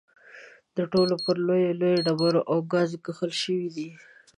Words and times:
دا 0.75 0.83
ټول 0.93 1.09
پر 1.23 1.35
لویو 1.47 1.77
لویو 1.81 2.03
ډبرو 2.05 2.41
او 2.51 2.57
ګارو 2.71 2.97
کښل 3.05 3.31
شوي 3.41 3.69
دي. 3.75 3.89